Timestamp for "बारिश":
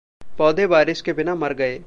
0.67-1.01